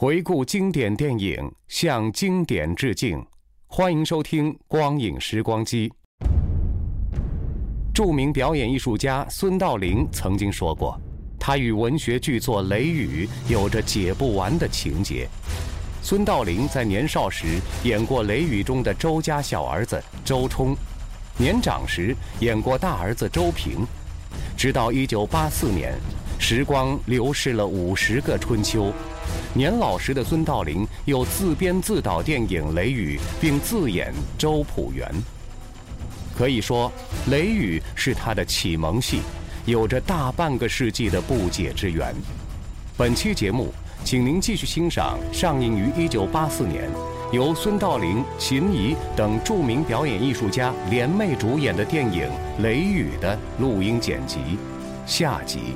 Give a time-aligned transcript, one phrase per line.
[0.00, 3.20] 回顾经典电影，向经典致敬。
[3.66, 5.88] 欢迎收听《光影时光机》。
[7.92, 10.96] 著名表演艺术家孙道临曾经说过，
[11.36, 15.28] 他与文学巨作《雷雨》有着解不完的情节。
[16.00, 20.76] 孙道临在年少时演过《雷雨》中的周家小儿子周冲，
[21.36, 23.84] 年长时演过大儿子周平，
[24.56, 25.92] 直到1984年，
[26.38, 28.92] 时光流逝了五十个春秋。
[29.54, 35.10] 年老时的孙道临又自编自导电影《雷雨》，并自演周朴园。
[36.36, 36.92] 可以说，
[37.30, 39.20] 《雷雨》是他的启蒙戏，
[39.66, 42.14] 有着大半个世纪的不解之缘。
[42.96, 43.72] 本期节目，
[44.04, 46.88] 请您继续欣赏上映于1984年，
[47.32, 52.28] 由孙道临、秦怡等著名表演艺术家联袂主演的电影
[52.62, 54.38] 《雷雨》的录音剪辑。
[55.06, 55.74] 下集。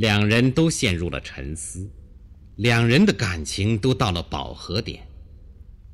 [0.00, 1.86] 两人都陷入了沉思，
[2.56, 5.06] 两人的感情都到了饱和点。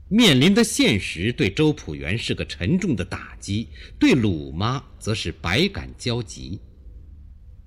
[0.09, 6.61] 面临的现实对周朴园是个沉重的打击，对鲁妈则是百感交集。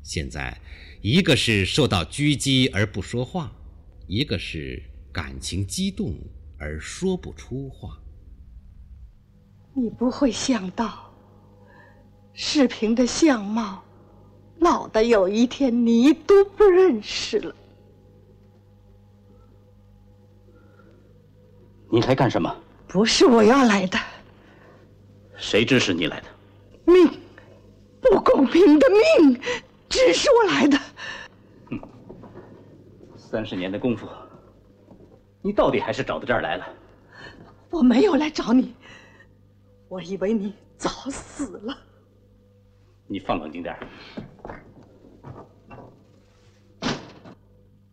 [0.02, 0.58] 现在，
[1.02, 3.52] 一个是受到狙击而不说话，
[4.08, 4.81] 一个是
[5.12, 6.16] 感情激动
[6.58, 8.00] 而说不出话。
[9.75, 11.14] 你不会想到，
[12.34, 13.84] 世平的相貌，
[14.59, 17.56] 老的有一天你都不认识了。
[21.90, 22.56] 你来干什么？
[22.88, 23.97] 不是我要来的，
[25.36, 26.28] 谁指使你来的？
[26.86, 27.08] 命，
[28.02, 28.88] 不公平的
[29.20, 29.40] 命，
[29.88, 30.78] 指使我来的。
[33.16, 34.08] 三十年的功夫，
[35.41, 36.68] 你到底还是找到这儿来了。
[37.70, 38.74] 我没有来找你，
[39.88, 41.78] 我以为你早死了。
[43.12, 43.80] 你放冷静点儿。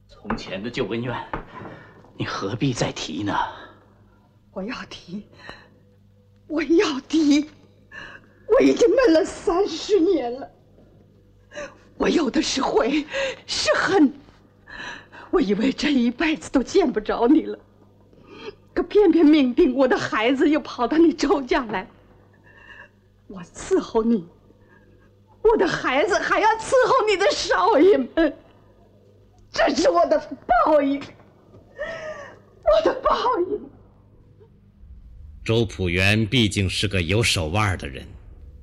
[0.07, 1.17] 从前的旧恩怨，
[2.19, 3.33] 你何必再提呢？
[4.53, 5.27] 我要提，
[6.47, 7.49] 我要提，
[8.47, 10.51] 我已经闷了三十年了。
[11.97, 13.07] 我有的是悔，
[13.47, 14.13] 是恨。
[15.31, 17.59] 我以为这一辈子都见不着你了，
[18.75, 21.89] 可偏偏命定我的孩子又跑到你周家来。
[23.29, 24.29] 我伺候你，
[25.51, 28.37] 我的孩子还要伺候你的少爷们，
[29.51, 30.19] 这是我的
[30.65, 33.11] 报应，我的报
[33.51, 33.61] 应。
[35.45, 38.07] 周朴园毕竟是个有手腕的人，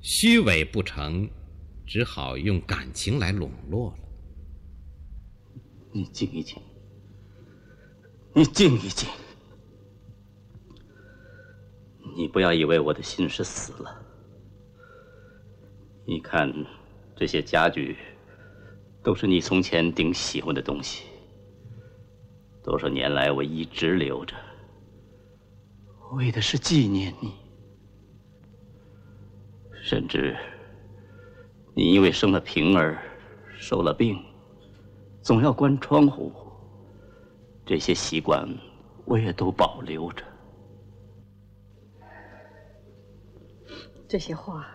[0.00, 1.28] 虚伪不成，
[1.86, 3.96] 只好用感情来笼络了。
[5.92, 6.60] 你静一静，
[8.34, 9.08] 你静一静，
[12.16, 14.03] 你不要以为我的心是死了。
[16.06, 16.52] 你看，
[17.16, 17.96] 这些家具
[19.02, 21.06] 都是你从前顶喜欢的东西，
[22.62, 24.34] 多少年来我一直留着。
[26.12, 27.32] 为的是纪念你，
[29.82, 30.36] 甚至
[31.74, 33.02] 你因为生了平儿，
[33.56, 34.22] 受了病，
[35.22, 36.30] 总要关窗户，
[37.64, 38.46] 这些习惯
[39.06, 40.22] 我也都保留着。
[44.06, 44.68] 这些话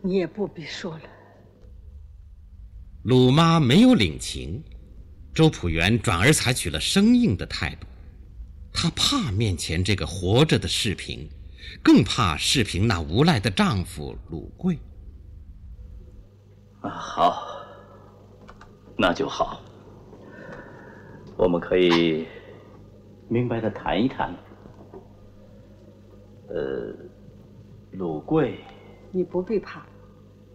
[0.00, 1.02] 你也不必说了。
[3.04, 4.62] 鲁妈没有领情，
[5.34, 7.86] 周朴园转而采取了生硬的态度。
[8.72, 11.28] 她怕面前这个活着的世平，
[11.82, 14.78] 更怕世平那无赖的丈夫鲁贵。
[16.80, 17.42] 啊，好，
[18.96, 19.60] 那就好。
[21.36, 22.26] 我们可以
[23.28, 24.32] 明白的谈一谈。
[26.48, 26.94] 呃，
[27.92, 28.60] 鲁贵，
[29.12, 29.86] 你不必怕，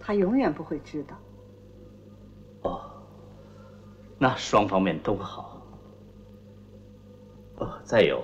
[0.05, 1.15] 他永远不会知道。
[2.63, 2.81] 哦，
[4.19, 5.65] 那双方面都好。
[7.57, 8.21] 哦再有，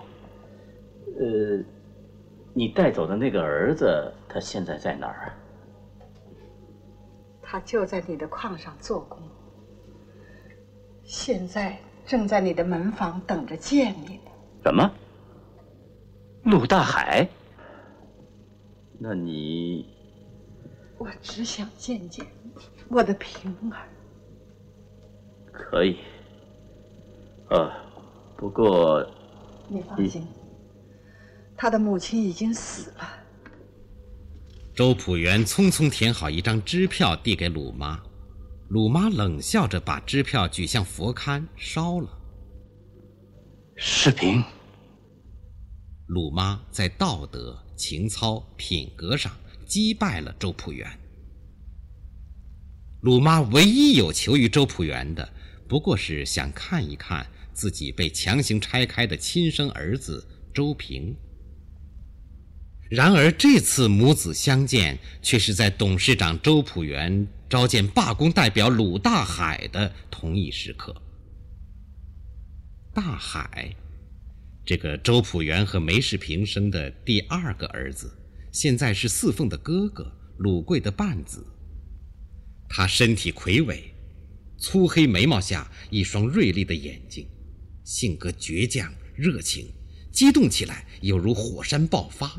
[1.17, 1.63] 呃，
[2.53, 5.33] 你带走的那个儿子，他现在在哪儿？
[7.41, 9.19] 他就在你的矿上做工，
[11.03, 14.31] 现在正在你的门房等着见你呢。
[14.63, 14.91] 什么？
[16.43, 17.27] 陆大海？
[18.97, 19.98] 那你？
[20.99, 22.25] 我只想见见
[22.89, 23.89] 我的平儿。
[25.51, 25.97] 可以。
[27.49, 27.71] 呃，
[28.37, 29.03] 不过
[29.67, 30.27] 你放心，
[31.57, 33.09] 他的母亲已经死了。
[34.75, 37.99] 周朴园匆匆填好一张支票，递给鲁妈。
[38.69, 42.07] 鲁妈冷笑着把支票举向佛龛，烧了。
[43.75, 44.43] 视频，
[46.07, 49.31] 鲁妈在道德、情操、品格上
[49.69, 50.85] 击败了周朴园。
[53.01, 55.31] 鲁妈唯一有求于周朴园的，
[55.67, 61.15] 不过是想看一看自己被强行拆开的亲生儿子周平。
[62.89, 70.99] 然而这次母子相见，却是在董事长周朴园召见罢工代表鲁大海的同一时刻。
[72.91, 73.75] 大海，
[74.65, 78.11] 这个周朴园和梅世平生的第二个儿子，
[78.51, 81.45] 现在是四凤的哥哥，鲁贵的半子。
[82.67, 83.93] 他身体魁伟，
[84.57, 87.27] 粗黑眉毛下一双锐利的眼睛，
[87.83, 89.71] 性格倔强热情，
[90.11, 92.31] 激动起来犹如火山爆发。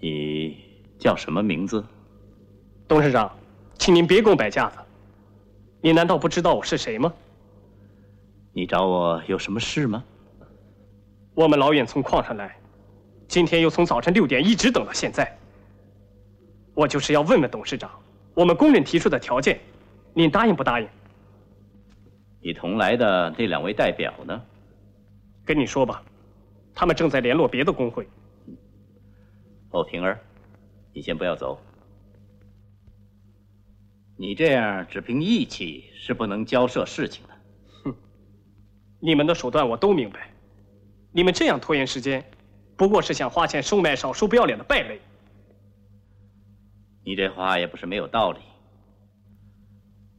[0.00, 0.56] 你
[0.98, 1.84] 叫什么名字？
[2.86, 3.38] 董事长，
[3.78, 4.78] 请您别给我摆架子。
[5.82, 7.12] 你难道不知道我是谁吗？
[8.52, 10.04] 你找我有什么事吗？
[11.34, 12.58] 我们老远从矿上来，
[13.30, 15.38] 今天又从早晨六点一直等到现在。
[16.74, 17.88] 我就是要问问董事长，
[18.34, 19.60] 我们工人提出的条件，
[20.12, 20.88] 您答应不答应？
[22.40, 24.42] 你同来的那两位代表呢？
[25.44, 26.02] 跟你说吧，
[26.74, 28.08] 他们正在联络别的工会。
[29.70, 30.20] 哦，平儿，
[30.92, 31.56] 你先不要走。
[34.16, 37.34] 你这样只凭义气是不能交涉事情的。
[37.84, 37.94] 哼，
[38.98, 40.32] 你们的手段我都明白。
[41.12, 42.24] 你们这样拖延时间，
[42.80, 44.98] 不过是想花钱收买少数不要脸的败类。
[47.04, 48.40] 你这话也不是没有道理。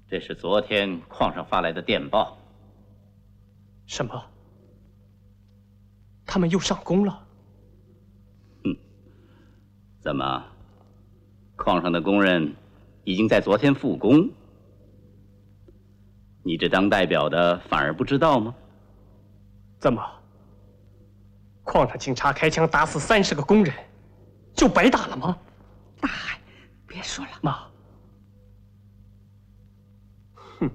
[0.08, 2.38] 这是昨天矿上发来的电报。
[3.88, 4.24] 什么？
[6.24, 7.28] 他们又上工了？
[8.63, 8.78] 哼
[10.00, 10.46] 怎么，
[11.56, 12.56] 矿上的工人
[13.06, 14.30] 已经在昨天复工？
[16.44, 18.54] 你这当代表的反而不知道吗？
[19.80, 20.21] 怎么，
[21.72, 23.74] 矿上警察开枪打死三十个工人，
[24.54, 25.38] 就白打了吗？
[26.02, 26.38] 大海，
[26.86, 27.66] 别说了，妈。
[30.36, 30.70] 哼，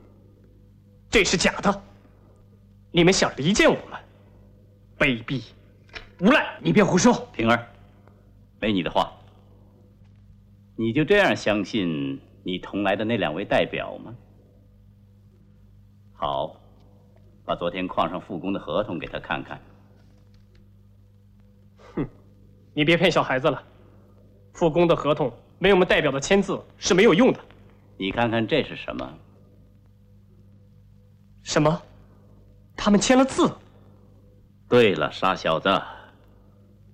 [1.10, 1.82] 这是假的，
[2.90, 4.00] 你们想离间我们，
[4.96, 5.44] 卑鄙，
[6.20, 6.58] 无赖！
[6.62, 7.68] 你别胡说，平儿，
[8.58, 9.12] 没你的话。
[10.76, 14.14] 你就这样相信你同来的那两位代表吗？
[16.14, 16.56] 好，
[17.44, 19.60] 把昨天矿上复工的合同给他看看。
[21.94, 22.06] 哼，
[22.76, 23.62] 你别骗小孩子了，
[24.52, 27.40] 复工的合同没有我们代表的签字是没有用的。
[27.96, 29.18] 你看看这是什么？
[31.42, 31.82] 什么？
[32.76, 33.50] 他们签了字？
[34.68, 35.70] 对了，傻小子，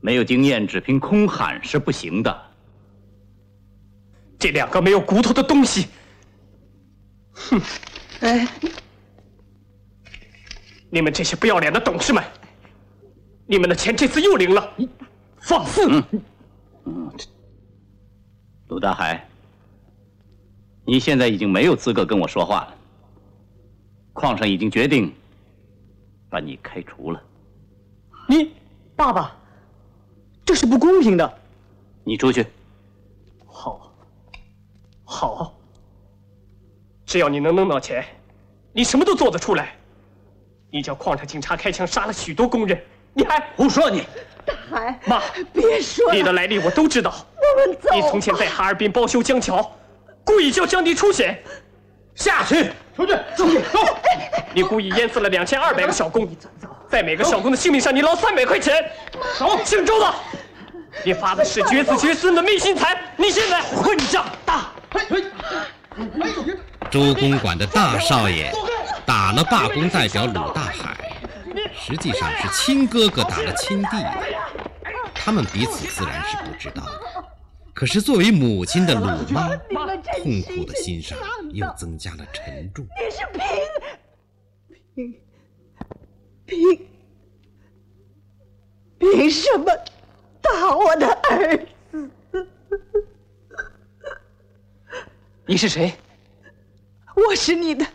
[0.01, 2.43] 没有经验只凭空喊是不行的。
[4.39, 5.89] 这两个没有骨头的东西！
[7.33, 7.61] 哼！
[8.21, 8.47] 哎，
[10.91, 12.23] 你们这些不要脸的董事们，
[13.47, 14.77] 你们的钱这次又灵了！
[15.43, 16.03] 放肆！
[16.85, 17.13] 嗯，
[18.69, 19.29] 鲁大海，
[20.85, 22.75] 你现在已经没有资格跟我说话了。
[24.13, 25.13] 矿上已经决定
[26.31, 27.23] 把你开除了。
[28.29, 28.53] 你，
[28.95, 29.37] 爸爸，
[30.45, 31.39] 这是不公平的！
[32.05, 32.47] 你出去。
[33.47, 33.93] 好。
[35.05, 35.55] 好，
[37.05, 38.05] 只要你能弄到钱，
[38.73, 39.77] 你什么都做得出来。
[40.71, 42.83] 你叫矿上警察开枪杀了许多工人，
[43.15, 43.91] 你还胡说！
[43.91, 44.07] 你
[44.45, 45.21] 大海，妈，
[45.53, 47.15] 别说你的来历我都知道。
[47.37, 47.89] 我们走。
[47.95, 49.77] 你从前在哈尔滨包修江桥，
[50.25, 51.43] 故意叫江堤出险。
[52.15, 53.99] 下去，出去，出去，走。
[54.55, 56.29] 你故意淹死了两千二百个小工，
[56.89, 58.91] 在每个小工的性命上，你捞三百块钱。
[59.39, 60.15] 走，姓周的，
[61.05, 62.99] 你发的是绝子绝孙的昧心财。
[63.17, 64.73] 你现在混账大！
[66.91, 68.53] 周公馆的大少爷
[69.07, 71.13] 打了罢工代表鲁大海，
[71.75, 74.37] 实际上是亲哥哥打了亲弟弟。
[75.15, 77.25] 他们彼此自然是不知道的，
[77.73, 79.57] 可是作为母亲的鲁妈，
[80.21, 81.17] 痛苦的心上
[81.53, 82.85] 又增加了沉重。
[82.85, 83.25] 你是
[84.97, 85.15] 平
[86.47, 86.89] 平平
[88.99, 89.67] 凭什么
[90.41, 91.57] 打我的儿
[91.91, 92.11] 子？
[95.47, 95.93] 你是谁？
[97.15, 97.87] 我是你的，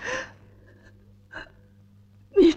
[2.38, 2.56] 你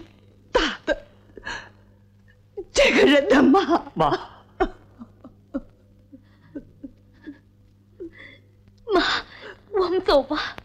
[2.73, 3.61] 这个人的妈。
[3.93, 4.09] 妈。
[8.93, 9.01] 妈，
[9.71, 10.55] 我们走吧。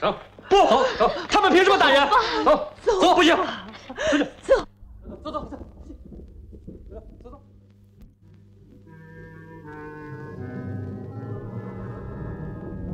[0.00, 0.14] 走，
[0.48, 0.56] 不，
[0.98, 2.06] 走，他们凭什么打人？
[2.44, 3.36] 走，走，不行，
[4.10, 4.56] 出去，走，
[5.24, 5.50] 走走走。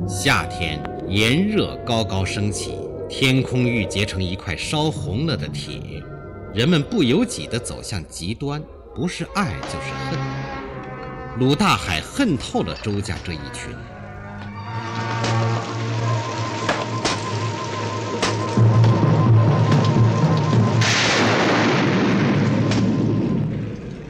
[0.07, 2.79] 夏天炎热高高升起，
[3.09, 6.01] 天空郁结成一块烧红了的铁，
[6.53, 8.63] 人们不由己地走向极端，
[8.95, 10.19] 不是爱就是恨。
[11.37, 13.69] 鲁大海恨透了周家这一群。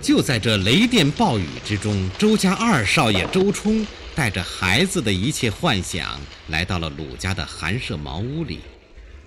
[0.01, 6.17] 就在这雷电暴雨之中，周家二少爷周冲带着孩子的一切幻想，
[6.47, 8.61] 来到了鲁家的寒舍茅屋里，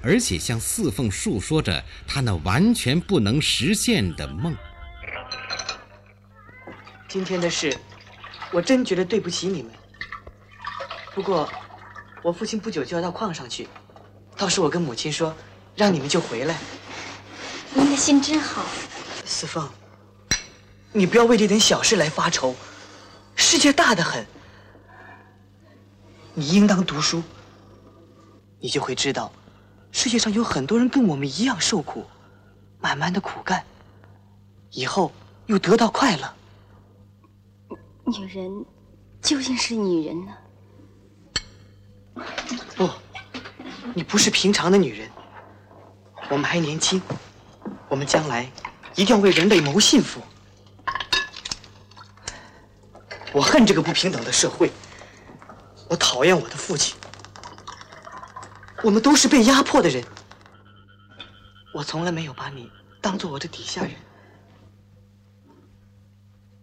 [0.02, 4.56] 而且向四凤述说着他那完全不能实现的梦。
[7.08, 7.76] 今天的事，
[8.52, 9.72] 我真觉得对不起你们。
[11.14, 11.50] 不过，
[12.22, 13.68] 我父亲不久就要到矿上去，
[14.36, 15.34] 到时我跟母亲说，
[15.74, 16.56] 让你们就回来。
[17.74, 18.64] 您的心真好，
[19.24, 19.68] 四凤。
[20.92, 22.54] 你不要为这点小事来发愁，
[23.36, 24.26] 世界大得很。
[26.34, 27.22] 你应当读书，
[28.60, 29.32] 你就会知道，
[29.92, 32.04] 世界上有很多人跟我们一样受苦，
[32.80, 33.64] 慢慢的苦干，
[34.70, 35.12] 以后
[35.46, 36.34] 又得到快乐。
[38.06, 38.64] 女人
[39.20, 40.32] 究竟是女人呢？
[42.76, 42.88] 不，
[43.94, 45.10] 你不是平常的女人。
[46.28, 47.02] 我们还年轻，
[47.88, 48.48] 我们将来
[48.94, 50.20] 一定要为人类谋幸福。
[53.32, 54.70] 我恨这个不平等的社会，
[55.88, 56.96] 我讨厌我的父亲。
[58.82, 60.04] 我们都是被压迫的人。
[61.72, 62.70] 我从来没有把你
[63.00, 63.92] 当做我的底下人。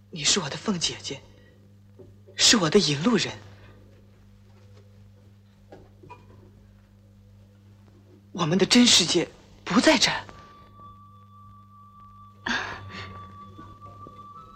[0.09, 1.21] 你是我的凤姐姐，
[2.35, 3.31] 是我的引路人。
[8.31, 9.27] 我们的真世界
[9.63, 10.11] 不在这。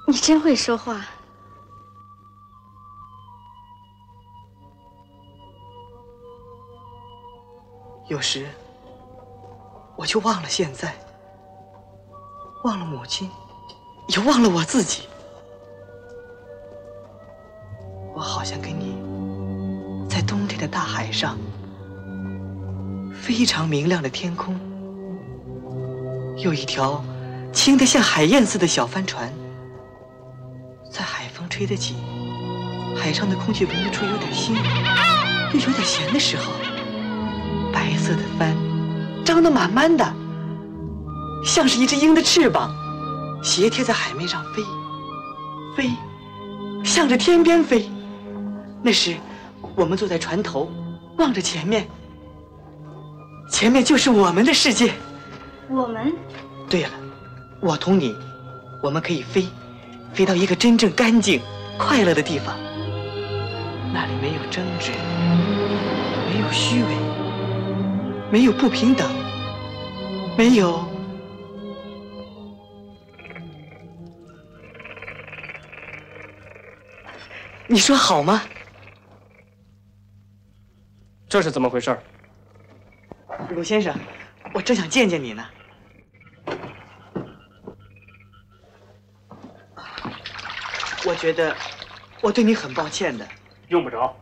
[0.08, 1.06] 你真会说话。
[8.12, 8.46] 有时，
[9.96, 10.94] 我就忘了现在，
[12.66, 13.32] 忘了母亲，
[14.10, 15.04] 也忘了我自己。
[18.14, 18.98] 我好像跟你
[20.10, 21.38] 在冬天的大海上，
[23.16, 24.60] 非常明亮的天空，
[26.36, 27.02] 有一条
[27.54, 29.32] 轻得像海燕似的小帆船，
[30.92, 31.96] 在海风吹得紧，
[32.94, 34.54] 海上的空气闻得出有点腥，
[35.54, 36.52] 又有点咸的时候。
[38.16, 38.56] 的帆，
[39.24, 40.06] 张得满满的，
[41.46, 42.72] 像是一只鹰的翅膀，
[43.44, 44.64] 斜贴在海面上飞，
[45.76, 45.90] 飞，
[46.84, 47.90] 向着天边飞。
[48.82, 49.16] 那时，
[49.76, 50.72] 我们坐在船头，
[51.18, 51.88] 望着前面，
[53.50, 54.92] 前面就是我们的世界。
[55.70, 56.14] 我们？
[56.70, 56.90] 对了，
[57.60, 58.16] 我同你，
[58.82, 59.48] 我们可以飞，
[60.14, 61.42] 飞到一个真正干净、
[61.78, 62.56] 快乐的地方。
[63.94, 64.92] 那里没有争执，
[66.32, 67.21] 没有虚伪。
[68.32, 69.14] 没有不平等，
[70.38, 70.88] 没有。
[77.68, 78.42] 你说好吗？
[81.28, 81.98] 这是怎么回事？
[83.50, 83.94] 鲁先生，
[84.54, 85.46] 我正想见见你呢。
[91.06, 91.54] 我觉得
[92.22, 93.28] 我对你很抱歉的。
[93.68, 94.16] 用不着。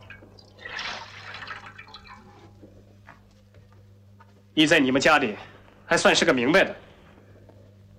[4.60, 5.36] 你在你们家里
[5.86, 6.76] 还算是个明白的，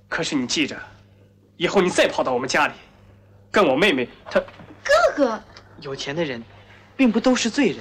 [0.07, 0.79] 可是你记着，
[1.57, 2.73] 以后你再跑到我们家里，
[3.49, 5.43] 跟我妹妹她哥哥，
[5.79, 6.43] 有钱的人，
[6.95, 7.79] 并不都是罪人，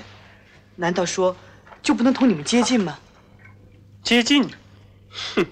[0.77, 1.37] 难道说
[1.83, 2.99] 就不能同你们接近吗？
[4.03, 4.49] 接近？
[5.35, 5.45] 哼！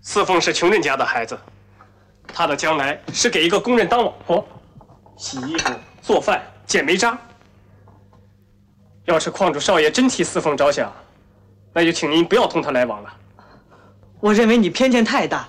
[0.00, 1.36] 四凤是穷人家的孩子，
[2.28, 4.46] 她的将来是给一个工人当老婆，
[5.16, 7.18] 洗衣服、做饭、捡煤渣。
[9.06, 10.92] 要是矿主少爷真替四凤着想，
[11.72, 13.12] 那就请您不要同他来往了。
[14.20, 15.48] 我认为你偏见太大，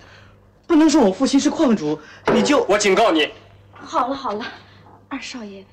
[0.65, 1.99] 不能说我父亲是矿主，
[2.33, 3.31] 你就我警告你。
[3.73, 4.45] 好了好了，
[5.09, 5.65] 二少爷，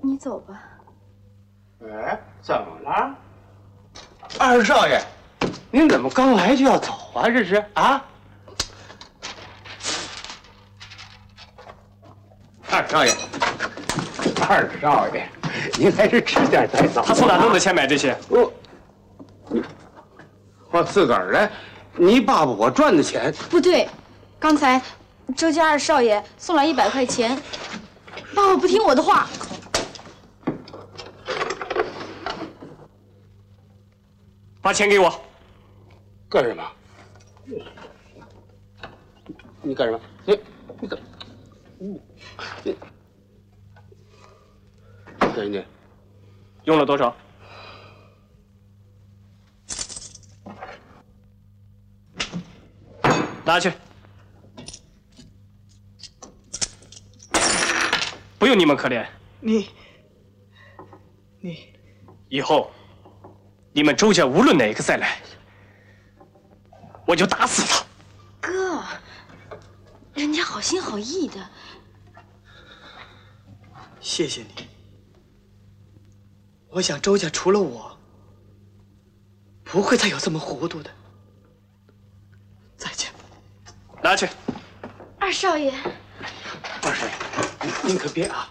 [0.00, 0.62] 你走吧。
[1.82, 3.14] 哎，怎么了？
[4.38, 5.00] 二少爷，
[5.70, 7.28] 您怎么刚来就要走啊？
[7.28, 8.04] 这是啊？
[12.70, 13.14] 二少爷，
[14.48, 15.28] 二少爷，
[15.78, 17.02] 您还是吃点再走。
[17.04, 18.16] 他从哪弄的钱买这些？
[18.28, 18.52] 我，
[19.48, 19.62] 你，
[20.70, 21.50] 我自个儿的。
[21.98, 23.88] 你爸爸我赚的钱不对，
[24.38, 24.80] 刚才
[25.34, 27.40] 周家二少爷送来一百块钱，
[28.34, 29.26] 爸爸不听我的话。
[34.60, 35.10] 把钱给我。
[36.28, 36.62] 干什么？
[39.62, 40.00] 你干什么？
[40.24, 40.38] 你
[40.80, 41.04] 你怎么？
[41.78, 42.76] 你
[45.20, 45.64] 你给你
[46.64, 47.14] 用了多少？
[53.46, 53.72] 拿去，
[58.40, 59.06] 不用你们可怜。
[59.38, 59.70] 你，
[61.38, 61.72] 你，
[62.28, 62.72] 以后
[63.72, 65.20] 你们周家无论哪个再来，
[67.06, 67.86] 我就打死他。
[68.40, 68.82] 哥，
[70.14, 71.48] 人家好心好意的，
[74.00, 74.68] 谢谢你。
[76.68, 77.96] 我想周家除了我，
[79.62, 80.90] 不会再有这么糊涂的。
[82.76, 83.12] 再见。
[84.06, 84.28] 拿去，
[85.18, 85.72] 二少爷。
[86.80, 87.12] 二少爷，
[87.82, 88.48] 您可别啊！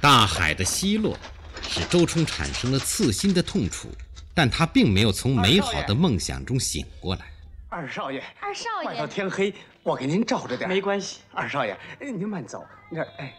[0.00, 1.16] 大海的奚落，
[1.62, 3.86] 使周冲产生了刺心的痛楚，
[4.34, 7.24] 但他并没有从美好的梦想中醒过来。
[7.68, 10.68] 二少爷，二少爷，快到天黑，我给您照着点。
[10.68, 12.66] 没关系，二少爷，您慢走。
[12.90, 13.32] 那哎。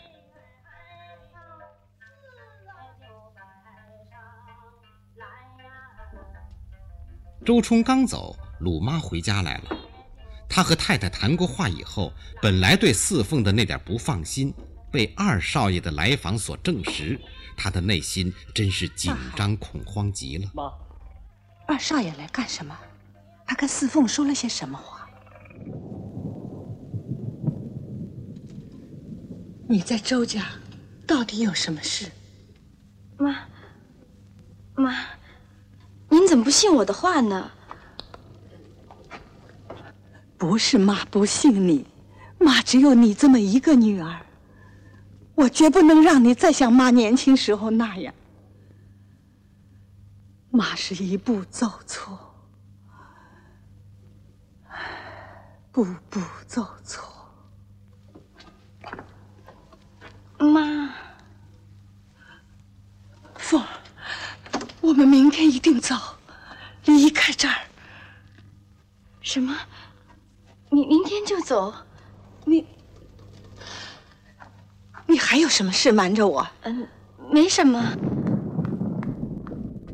[7.46, 9.78] 周冲刚走，鲁妈回家来了。
[10.50, 14.54] 他和太太谈过话以后，本来对四凤的那点不放心，
[14.92, 17.20] 被二少爷的来访所证实，
[17.58, 20.50] 他的内心真是紧张恐慌极了。
[20.54, 20.72] 妈，
[21.68, 22.78] 二少爷来干什么？
[23.46, 25.10] 他跟四凤说了些什么话？
[29.68, 30.46] 你在周家
[31.08, 32.12] 到底有什么事？
[33.18, 33.48] 妈，
[34.76, 34.96] 妈，
[36.10, 37.52] 您怎么不信我的话呢？
[40.44, 41.86] 不是妈不信你，
[42.38, 44.26] 妈只有你这么一个女儿，
[45.36, 48.14] 我绝不能让你再像妈年轻时候那样。
[50.52, 52.36] 妈是一步走错，
[55.72, 57.10] 步步走错。
[60.40, 60.94] 妈，
[63.36, 63.68] 凤儿，
[64.82, 65.96] 我们明天一定走，
[66.84, 67.56] 离开这儿。
[69.22, 69.58] 什么？
[70.74, 71.72] 你明天就走？
[72.46, 72.66] 你
[75.08, 76.48] 你还有什么事瞒着我？
[76.62, 76.88] 嗯，
[77.32, 77.96] 没什么。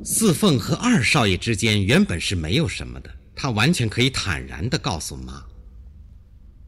[0.06, 5.44] 四凤和二少爷之间原本是没有什么的，他完全可以坦然的告诉妈。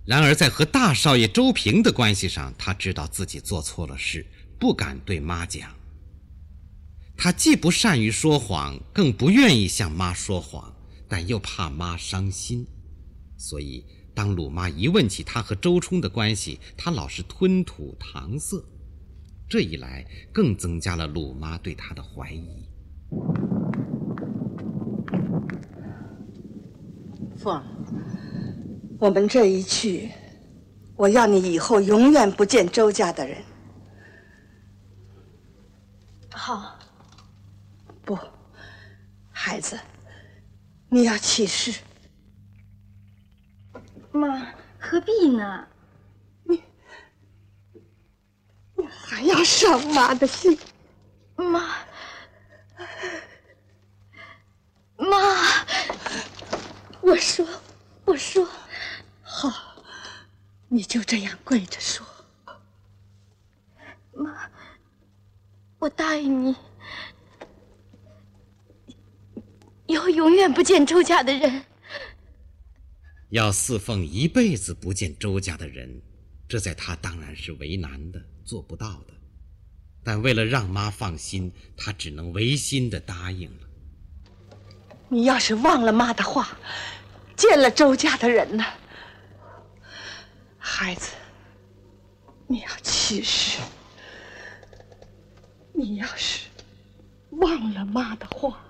[0.06, 4.26] 然而在和大少爷周平的关系上，他知道自己做错了事，
[4.60, 5.70] 不敢对妈讲。
[7.16, 10.76] 他既不善于说谎，更不愿意向妈说谎，
[11.08, 12.68] 但又怕妈伤心，
[13.38, 13.86] 所以。
[14.22, 18.64] 当鲁妈一问起他和周冲的关系，他老是吞吐搪塞，
[19.50, 22.70] 这一来更增加了鲁妈对他的怀疑。
[27.36, 27.64] 凤，
[29.00, 30.12] 我们这一去，
[30.96, 33.44] 我要你以后永远不见周家的人。
[36.30, 36.78] 好。
[38.06, 38.16] 不，
[39.32, 39.80] 孩子，
[40.90, 41.74] 你要起誓。
[44.12, 45.68] 妈，何必呢？
[46.44, 46.62] 你，
[48.76, 50.58] 你还要伤妈的心？
[51.36, 51.78] 妈，
[54.98, 55.18] 妈，
[57.02, 57.48] 我说，
[58.06, 58.48] 我说，
[59.24, 59.50] 好，
[60.68, 62.06] 你就这样跪着说。
[64.14, 64.50] 妈，
[65.80, 66.56] 我答应你，
[69.88, 71.66] 以后永远不见周家的人。
[73.32, 76.02] 要四凤一辈子不见周家的人，
[76.50, 79.14] 这在他当然是为难的，做不到的。
[80.04, 83.68] 但为了让妈放心，他只能违心的答应了。
[85.08, 86.58] 你要是忘了妈的话，
[87.38, 88.66] 见了周家的人呢？
[90.58, 91.12] 孩子，
[92.48, 93.62] 你要起誓。
[95.72, 96.50] 你要是
[97.30, 98.62] 忘了妈的话，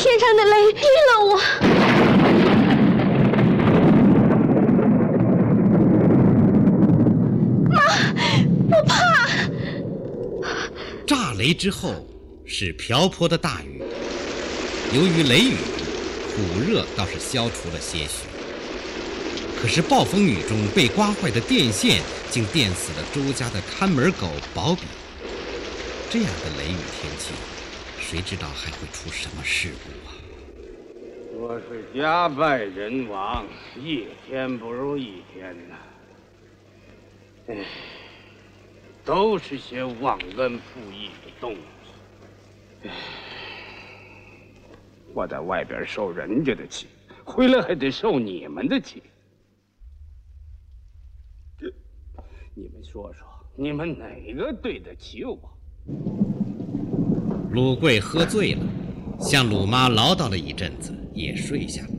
[0.00, 1.36] 天上的雷劈了我！
[7.68, 7.76] 妈，
[8.70, 8.96] 我怕。
[11.06, 12.06] 炸雷之后，
[12.46, 13.82] 是瓢泼的大雨。
[14.94, 15.56] 由于雷雨，
[16.34, 18.24] 苦热倒是消除了些许。
[19.60, 24.80] 可是暴风雨中被刮坏的电线，竟电死了周家的看门狗保比。
[26.08, 27.34] 这样的雷雨天气，
[28.10, 30.10] 谁知道还会出什么事故啊？
[31.32, 33.46] 我是家败人亡，
[33.76, 35.76] 一天不如一天呐。
[37.46, 37.64] 唉，
[39.04, 42.88] 都是些忘恩负义的东西。
[42.88, 42.90] 唉，
[45.14, 46.88] 我在外边受人家的气，
[47.24, 49.04] 回来还得受你们的气。
[52.56, 55.38] 你们说说，你们哪个对得起我？
[57.50, 58.64] 鲁贵喝醉了，
[59.20, 61.90] 向鲁妈唠叨了一阵子，也睡下了。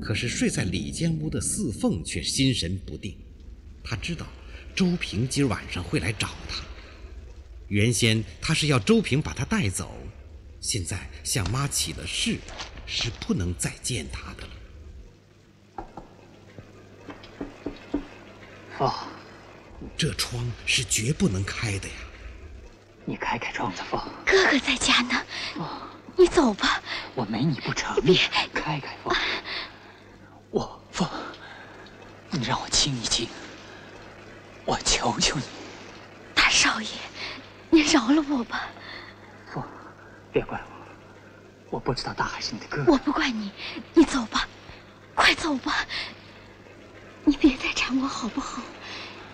[0.00, 3.14] 可是睡在里间屋的四凤却心神不定，
[3.84, 4.26] 她知道
[4.74, 6.62] 周平今晚上会来找她。
[7.68, 9.94] 原先他是要周平把她带走，
[10.60, 12.38] 现在向妈起了誓，
[12.86, 15.84] 是不能再见她的了。
[18.78, 18.94] 哦，
[19.94, 21.94] 这窗是绝不能开的呀！
[23.10, 24.00] 你开开窗子，风。
[24.24, 25.20] 哥哥在家呢，
[26.14, 26.80] 你走吧。
[27.16, 28.00] 我没你不成。
[28.02, 28.14] 别
[28.54, 29.12] 开开，凤。
[30.52, 31.08] 我凤，
[32.30, 33.28] 你让我亲一亲，
[34.64, 35.42] 我求求你。
[36.36, 36.86] 大少爷，
[37.68, 38.68] 你饶了我吧。
[39.52, 39.60] 凤，
[40.32, 40.60] 别怪
[41.68, 42.92] 我，我不知道大海是你的哥哥。
[42.92, 43.50] 我不怪你，
[43.92, 44.46] 你走吧，
[45.16, 45.84] 快走吧。
[47.24, 48.62] 你别再缠我好不好？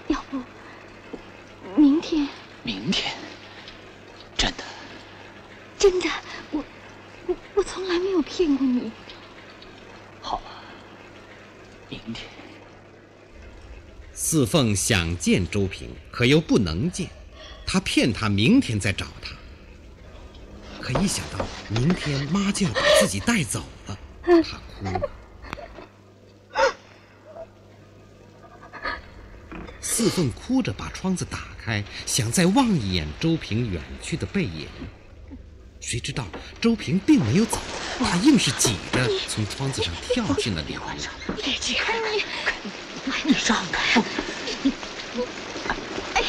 [0.08, 0.40] 要不
[1.76, 2.26] 明天？
[2.62, 3.14] 明天？
[5.88, 6.08] 真的？
[6.50, 6.64] 我
[7.28, 8.90] 我我从来没有骗过你。
[10.20, 10.50] 好吧，
[11.88, 12.26] 明天。
[14.12, 17.08] 四凤想见周平，可又不能见，
[17.64, 19.36] 他骗他明天再找他。
[20.80, 25.00] 可一想到明天妈就要把自己带走了，她哭了。
[29.80, 34.66] 四凤哭着把窗子打开，想再望一眼周平远去的背影。
[35.80, 36.24] 谁知道
[36.60, 37.58] 周平并没有走，
[38.00, 40.80] 他硬是挤着从窗子上跳进了里屋。
[41.36, 41.86] 别这样，
[43.04, 44.02] 你你让开！
[44.62, 44.72] 你
[46.14, 46.22] 哎！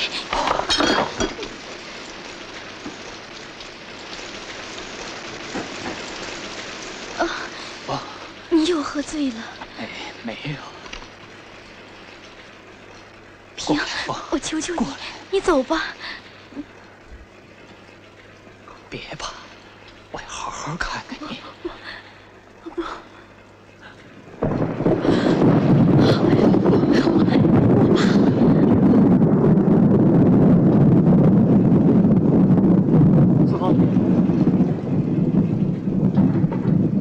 [7.18, 8.02] 啊！
[8.50, 9.44] 你又喝醉了？
[9.80, 9.90] 哎，
[10.24, 10.56] 没有。
[13.56, 13.80] 平，
[14.30, 14.86] 我求求你，
[15.32, 15.96] 你走吧。
[18.90, 19.34] 别怕，
[20.12, 21.40] 我要好好看看你。
[33.46, 33.76] 四凤，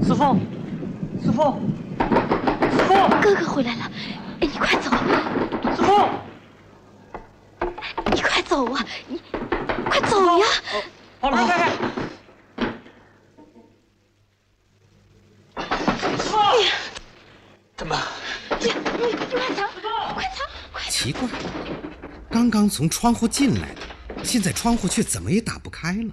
[0.03, 0.41] 四凤，
[1.23, 1.61] 四凤，
[2.71, 3.91] 四凤，哥哥回来了，
[4.41, 4.91] 哎，你快走。
[5.75, 6.09] 师傅。
[8.13, 8.85] 你快走啊！
[9.09, 9.21] 你
[9.89, 10.47] 快走呀！
[11.21, 11.71] 把门开开。
[17.77, 17.97] 怎么？
[18.61, 19.69] 你你你快藏！
[20.15, 20.47] 快藏！
[20.73, 20.91] 快藏！
[20.91, 21.29] 奇怪，
[22.31, 26.11] 刚刚从窗户进来的，现在窗户却怎么也打不开了。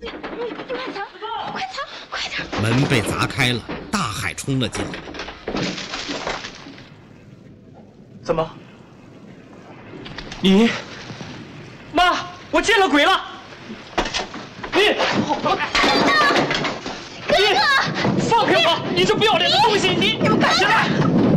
[0.00, 1.06] 你你你快藏！
[1.52, 1.84] 快藏！
[2.10, 2.62] 快点！
[2.62, 3.62] 门被砸开了，
[4.36, 4.90] 冲了进来。
[8.22, 8.48] 怎么？
[10.40, 10.70] 你？
[11.92, 12.16] 妈，
[12.50, 13.20] 我见了鬼了！
[14.74, 14.94] 你，你，
[18.28, 18.82] 放开我！
[18.94, 19.88] 你这不要脸的东西！
[19.88, 20.86] 你，你们干起来！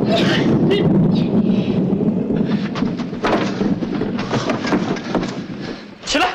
[0.04, 0.84] 你，
[6.06, 6.28] 起来！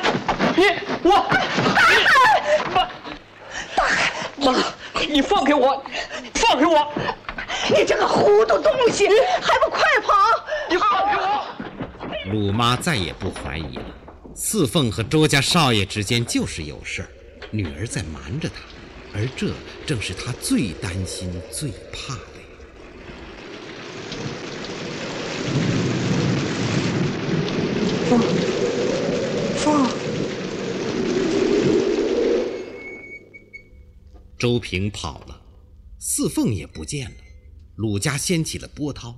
[0.55, 0.63] 你，
[1.03, 1.23] 我，
[1.91, 1.93] 你，
[2.73, 4.53] 妈，妈，
[5.07, 5.83] 你放开我！
[6.33, 6.91] 放开我！
[7.69, 9.07] 你这个糊涂东西，
[9.41, 10.13] 还不快跑！
[10.69, 11.45] 你放开我！
[12.31, 13.85] 鲁妈再也不怀疑了。
[14.33, 17.07] 四凤和周家少爷之间就是有事儿，
[17.51, 18.55] 女儿在瞒着她，
[19.13, 19.51] 而这
[19.85, 22.19] 正是她最担心、最怕的。
[28.09, 28.19] 凤，
[34.45, 35.41] 周平跑了，
[35.97, 37.17] 四凤也不见了，
[37.77, 39.15] 鲁家掀起了波涛。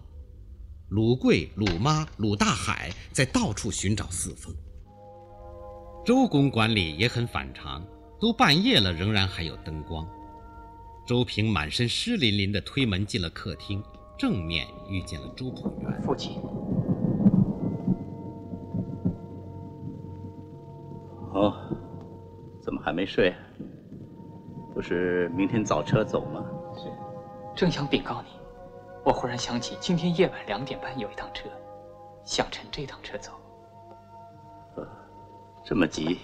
[0.87, 4.55] 鲁贵、鲁妈、鲁大海在到处寻找四凤。
[6.05, 7.85] 周公馆里也很反常，
[8.21, 10.07] 都半夜了，仍然还有灯光。
[11.05, 13.83] 周平满身湿淋淋的推门进了客厅，
[14.17, 16.01] 正面遇见了周朴元。
[16.03, 16.37] 父亲，
[21.33, 21.53] 哦，
[22.63, 23.35] 怎么还没睡？
[24.77, 26.45] 不是明天早车走吗？
[26.75, 26.83] 是，
[27.55, 28.27] 正想禀告你，
[29.03, 31.49] 我忽然想起今天夜晚两点半有一趟车，
[32.23, 33.31] 想乘这趟车走。
[34.75, 34.87] 呃，
[35.65, 36.19] 这么急？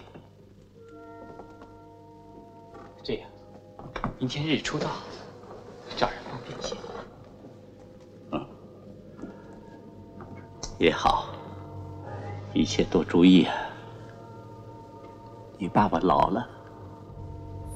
[3.02, 3.28] 这样，
[4.20, 4.88] 明天日出到，
[5.98, 6.76] 找人方便些。
[8.34, 8.48] 嗯，
[10.78, 11.26] 也好，
[12.54, 13.56] 一切多注意啊。
[15.58, 16.53] 你爸爸老了。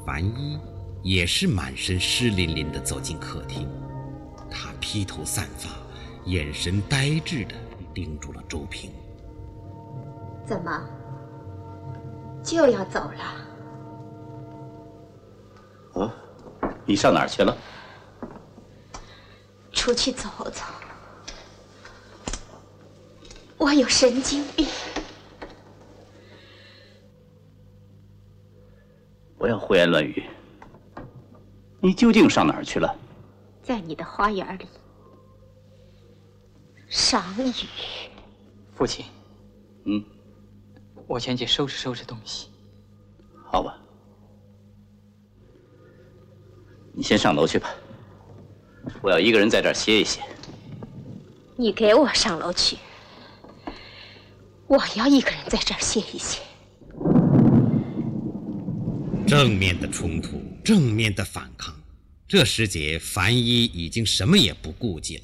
[0.08, 0.58] 樊一
[1.04, 3.68] 也是满身湿淋淋的走进客厅，
[4.50, 5.70] 他披头散发，
[6.24, 7.54] 眼神呆滞的
[7.94, 8.90] 盯住了周平。
[10.46, 10.82] 怎么
[12.42, 13.22] 就要走了？
[16.02, 16.16] 啊，
[16.86, 17.54] 你上哪儿去了？
[19.74, 20.64] 出去走走。
[23.58, 24.66] 我有神经病。
[29.48, 30.26] 不要胡言乱语。
[31.80, 32.94] 你究竟上哪儿去了？
[33.64, 34.68] 在你的花园里
[36.90, 37.54] 赏雨。
[38.76, 39.06] 父亲，
[39.86, 40.04] 嗯，
[41.08, 42.50] 我先去收拾收拾东西。
[43.46, 43.78] 好吧，
[46.92, 47.74] 你先上楼去吧。
[49.02, 50.22] 我要一个人在这儿歇一歇。
[51.56, 52.78] 你给我上楼去。
[54.68, 56.42] 我要一个人在这儿歇一歇。
[59.28, 61.76] 正面的冲突，正面的反抗，
[62.30, 65.24] 这时节，樊一已经什么也不顾忌了。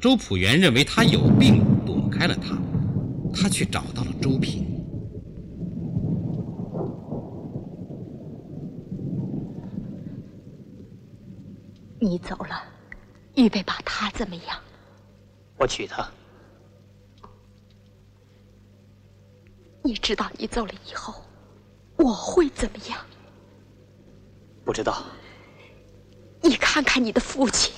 [0.00, 2.56] 周朴园认为他有病，躲开了他，
[3.34, 4.64] 他却找到了周平。
[11.98, 12.62] 你走了，
[13.34, 14.56] 预备把他怎么样？
[15.58, 16.08] 我娶她。
[19.82, 21.14] 你知道你走了以后，
[21.96, 22.98] 我会怎么样？
[24.64, 25.02] 不知道。
[26.42, 27.72] 你看看你的父亲，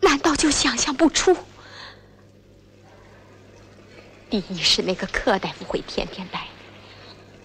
[0.00, 1.36] 难道就想象不出？
[4.28, 6.48] 第一是那个柯大夫会天天来，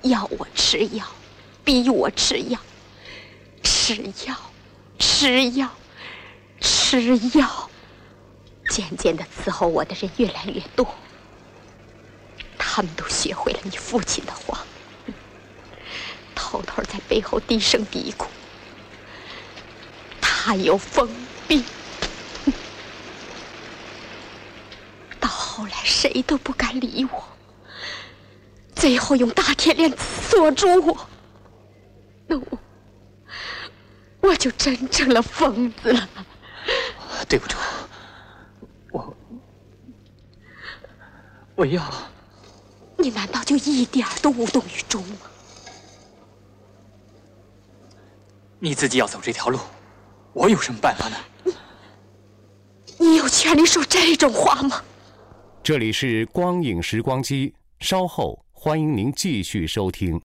[0.02, 1.06] 要我吃药，
[1.63, 2.60] 逼我吃药，
[3.62, 3.95] 吃
[4.26, 4.36] 药，
[4.98, 5.69] 吃药，
[6.60, 7.69] 吃药，
[8.69, 10.88] 渐渐的伺候我的人越来越多。
[12.58, 14.65] 他们都学会了你父亲的话，
[16.50, 18.26] 偷偷在背后低声嘀咕
[20.20, 21.08] ：“他有疯
[21.48, 21.64] 病。
[25.22, 27.24] ”到后来，谁都不敢理我，
[28.74, 31.08] 最后用大铁链锁住我，
[32.26, 32.58] 那我
[34.22, 36.10] 我就真成了疯子了。
[37.28, 37.58] 对不住，
[38.92, 39.16] 我
[41.54, 41.94] 我要。
[42.98, 45.18] 你难道就一点都无动于衷吗？
[48.62, 49.58] 你自己要走这条路，
[50.34, 51.15] 我有什么办法呢？
[52.98, 54.84] 你你有权利说这种话吗？
[55.63, 60.19] 这里是光影时光机，稍后欢迎您继续收听。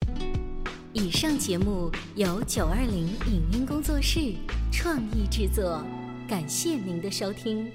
[0.92, 4.34] 以上节目由九二零影音工作室
[4.72, 5.80] 创意制作，
[6.28, 7.70] 感谢您的收听。